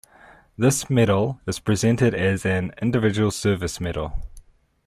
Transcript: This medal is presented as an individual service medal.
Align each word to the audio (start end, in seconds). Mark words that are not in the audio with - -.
This 0.57 0.89
medal 0.89 1.39
is 1.45 1.59
presented 1.59 2.15
as 2.15 2.43
an 2.43 2.73
individual 2.81 3.29
service 3.29 3.79
medal. 3.79 4.13